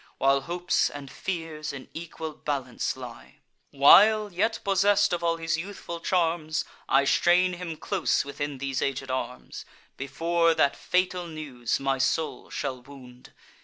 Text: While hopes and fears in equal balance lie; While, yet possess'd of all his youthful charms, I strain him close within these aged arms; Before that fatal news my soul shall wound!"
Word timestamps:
While 0.17 0.41
hopes 0.41 0.89
and 0.89 1.11
fears 1.11 1.71
in 1.71 1.87
equal 1.93 2.33
balance 2.33 2.97
lie; 2.97 3.35
While, 3.69 4.33
yet 4.33 4.57
possess'd 4.63 5.13
of 5.13 5.23
all 5.23 5.37
his 5.37 5.57
youthful 5.57 5.99
charms, 5.99 6.65
I 6.89 7.05
strain 7.05 7.53
him 7.53 7.77
close 7.77 8.25
within 8.25 8.57
these 8.57 8.81
aged 8.81 9.11
arms; 9.11 9.63
Before 9.97 10.55
that 10.55 10.75
fatal 10.75 11.27
news 11.27 11.79
my 11.79 11.99
soul 11.99 12.49
shall 12.49 12.81
wound!" 12.81 13.31